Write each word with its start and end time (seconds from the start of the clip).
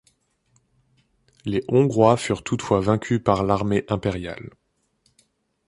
Les 1.45 1.63
Hongrois 1.67 2.17
furent 2.17 2.41
toutefois 2.43 2.79
vaincus 2.81 3.21
par 3.23 3.43
l'armée 3.43 3.85
impériale. 3.87 4.49